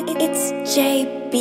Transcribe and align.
It's 0.00 0.74
JB. 0.74 1.36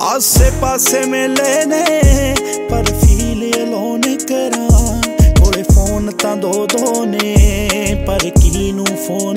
ਆਸੇ 0.00 0.50
ਪਾਸੇ 0.60 1.00
ਮਿਲੇ 1.06 1.64
ਨੇ 1.66 1.84
ਪਰ 2.70 2.84
ਫੀਲ 3.00 3.50
ਅਲੋਨ 3.62 4.00
ਕਰਾਂ 4.28 5.00
ਕੋਲੇ 5.40 5.62
ਫੋਨ 5.62 6.10
ਤਾਂ 6.22 6.36
ਦੋ 6.36 6.66
ਦੋ 6.66 7.04
ਨੇ 7.04 7.34
ਪਰ 8.06 8.30
ਕਿਹਨੂੰ 8.30 8.86
ਫੋਨ 9.06 9.34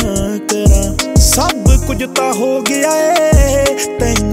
ਕਰਾਂ 0.52 1.18
ਸਭ 1.20 1.86
ਕੁਝ 1.88 2.04
ਤਾਂ 2.16 2.34
ਹੋ 2.34 2.60
ਗਿਆ 2.62 2.92
ਏ 2.98 3.66
ਤੈਨੂੰ 4.00 4.33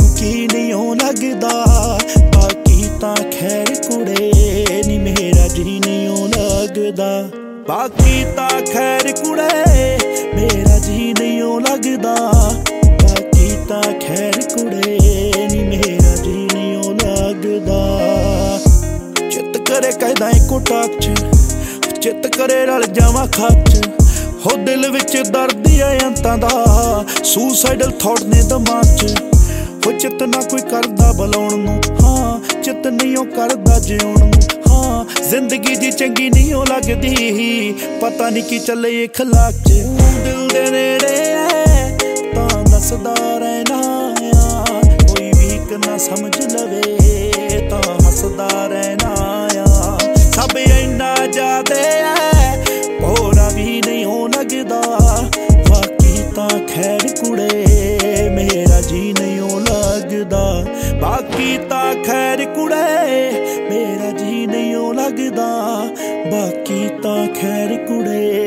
ਖੈਰ 8.81 9.13
ਕੁੜੇ, 9.13 9.99
ਮੇਰਾ 10.35 10.79
ਜੀ 10.79 11.15
ਨਹੀਂ 11.19 11.41
ਹੋ 11.43 11.59
ਲੱਗਦਾ। 11.59 12.15
ਬਾਕੀ 13.03 13.49
ਤਾਂ 13.69 13.83
ਖੈਰ 13.83 14.41
ਕੁੜੇ, 14.55 14.99
ਨੀ 15.53 15.63
ਮੇਰਾ 15.65 16.15
ਜੀ 16.17 16.47
ਨਹੀਂ 16.55 16.77
ਹੋ 16.77 16.93
ਲੱਗਦਾ। 16.93 17.81
ਚਿੱਤ 19.31 19.59
ਕਰੇ 19.59 19.91
ਕਹਿਦਾ 19.93 20.31
ਇੱਕੋ 20.31 20.59
ਟਾਕ 20.59 20.99
ਚ 21.01 21.11
ਚਿੱਤ 22.03 22.27
ਕਰੇ 22.27 22.67
ਰਲ 22.67 22.87
ਜਾਵਾਂ 22.87 23.27
ਖੱਚ 23.27 23.91
ਹੋ 24.47 24.57
ਦਿਲ 24.57 24.91
ਵਿੱਚ 24.91 25.17
ਦਰਦ 25.17 25.69
ਆ 25.81 25.93
ਅੰਤਾਂ 26.07 26.39
ਦਾ 26.39 27.05
ਸੁਸਾਈਡਲ 27.25 27.91
ਥਾਟ 27.91 28.23
ਨੇ 28.23 28.43
ਦਿਮਾਗ 28.43 28.97
ਚ। 28.97 29.15
ਹੋ 29.87 29.93
ਚਿੱਤ 29.93 30.23
ਨਾ 30.23 30.41
ਕੋਈ 30.41 30.61
ਕਰਦਾ 30.61 31.13
ਬੁਲਾਉਣ 31.13 31.59
ਨੂੰ, 31.59 31.81
ਹਾਂ, 32.03 32.63
ਚਿੱਤ 32.63 32.87
ਨਹੀਂ 32.87 33.17
ਉਹ 33.17 33.27
ਕਰਦਾ 33.27 33.79
ਜਿਉਣ 33.79 34.19
ਨੂੰ। 34.19 34.33
ਹਾਂ 34.71 35.05
ਜ਼ਿੰਦਗੀ 35.31 35.77
ਦੀ 35.77 35.91
ਚੰਗੀ 35.91 36.31
ਨਹੀਂ 36.31 36.55
ਉਹ 36.55 36.67
ਲੱਗਦੀ। 36.67 37.75
ਪਤਾ 38.01 38.31
ਨਹੀਂ 38.31 38.43
ਕੀ 38.43 38.59
ਚੱਲੇ 38.59 39.03
ਇਹ 39.03 39.09
ਖਲਾਕ 39.09 39.53
ਚ। 39.53 39.73
ਦਿਲ 40.25 40.49
ਦੇ 40.49 40.71
ਨੇੜੇ 40.71 41.33
ਐ 41.33 41.97
ਤਾਂ 42.35 42.65
ਦੱਸਦਾ 42.65 43.15
ਰਹਿਣਾ 43.39 43.81
ਆ। 44.35 44.65
ਕੋਈ 44.85 45.33
ਵੀ 45.39 45.77
ਨਾ 45.87 45.99
ਸਮਝ 45.99 46.53
ਲਵੇ 46.53 46.83
ਤਾਂ 47.71 47.95
ਹੱਸਦਾ 48.07 48.67
ਰਹਿਣਾ 48.67 49.15
ਆ। 49.59 49.99
ਸਭ 50.17 50.59
ਇੰਨਾ 50.59 51.15
ਜਾਦੇ 51.27 51.81
ਐ 51.81 52.57
ਹੋਰਾ 53.03 53.49
ਵੀ 53.49 53.83
ਨਹੀਂ 53.87 54.05
ਹੋ 54.05 54.29
ਲੱਗਦਾ। 54.29 54.81
ਬਾਕੀ 55.71 56.23
ਤਾਂ 56.37 56.49
ਖੈਰ 56.49 57.09
ਕੁੜੇ, 57.25 57.67
ਮੇਰਾ 58.31 58.81
ਜੀ 58.81 59.15
ਨਹੀਂ 59.21 59.41
ਹੋ 59.41 59.59
ਲੱਗਦਾ। 59.59 60.67
ਬਾਕੀ 61.03 61.59
ਤਾਂ 61.71 61.95
ਖੈਰ 62.05 62.45
ਕੁੜੇ 62.45 62.75
ਮੇਰਾ 62.75 62.89
ਜੀ 62.89 63.19
ਨਹੀਂ 63.21 63.30
ਹੋ 65.31 65.37
ਲੱਗਦਾ 65.37 65.87
ਬਾਕੀ 66.31 66.89
ਤਾਂ 67.03 67.27
ਖੈਰ 67.27 67.77
ਕੁੜੇ। 67.77 68.41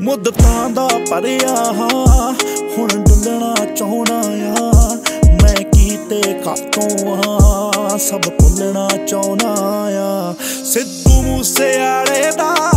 ਮੁੱਦਤਾਂ 0.00 0.70
ਦਾ 0.70 0.88
ਪਰਿਆ 1.10 1.72
ਹਾਂ, 1.72 2.34
ਹੁਣ 2.78 2.88
ਡੁੱਲਣਾ 2.88 3.54
ਚਾਹਣਾ 3.76 4.18
ਆ। 4.60 4.96
ਮੈਂ 5.42 5.54
ਕੀਤੇ 5.54 6.22
ਕਾਤੋਂ 6.44 7.16
ਆ, 7.16 7.96
ਸਭ 7.98 8.20
ਭੁੱਲਣਾ 8.20 8.88
ਚਾਹਣਾ 9.06 9.54
ਆ। 9.94 10.34
ਸਿੱਧੂ 10.64 11.22
ਮੂਸੇ 11.22 11.78
ਵਾਲੇ 11.78 12.30
ਦਾ 12.36 12.69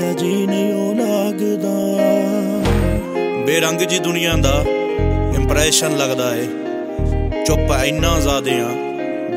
ਮੇਰਾ 0.00 0.12
ਜੀ 0.12 0.46
ਨਹੀਂ 0.46 0.74
ਉਹ 0.74 0.94
ਲੱਗਦਾ। 0.94 1.70
ਬੇਰੰਗ 3.46 3.80
ਜੀ 3.80 3.98
ਦੁਨੀਆ 3.98 4.32
ਦਾ 4.36 4.64
ਇੰਪ੍ਰੈਸ਼ਨ 5.34 5.96
ਲੱਗਦਾ 5.96 6.36
ਏ। 6.36 6.46
ਚੁੱਪ 7.44 7.84
ਇੰਨਾ 7.84 8.20
ਜ਼ਿਆਦੇ 8.20 8.50
ਆ 8.50 8.68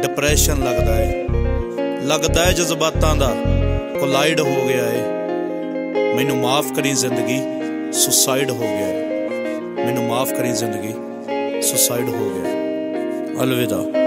ਡਿਪਰੈਸ਼ਨ 0.01 0.63
ਲੱਗਦਾ 0.63 1.01
ਏ। 1.03 1.25
ਲੱਗਦਾ 2.03 2.49
ਏ 2.49 2.53
ਜਜ਼ਬਾਤਾਂ 2.53 3.15
ਦਾ 3.15 3.35
ਕੋਲਾਈਡ 3.99 4.39
ਹੋ 4.39 4.67
ਗਿਆ 4.67 4.83
ਏ। 4.83 5.01
ਮੈਨੂੰ 6.15 6.37
ਮਾਫ 6.37 6.71
ਕਰੀ 6.71 6.93
ਜ਼ਿੰਦਗੀ 6.93 7.41
ਸੁਸਾਈਡ 7.91 8.51
ਹੋ 8.51 8.59
ਗਿਆ 8.59 8.87
ਏ। 8.87 9.03
ਮੈਨੂੰ 9.85 10.03
ਮਾਫ 10.03 10.33
ਕਰੀ 10.33 10.51
ਜ਼ਿੰਦਗੀ 10.51 10.93
ਸੁਸਾਈਡ 11.61 12.09
ਹੋ 12.09 12.29
ਗਿਆ 12.29 12.51
ਅਲਵਿਦਾ। 13.43 13.98